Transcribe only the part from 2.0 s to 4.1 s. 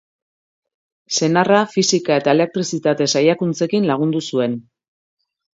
eta elektrizitate saiakuntzekin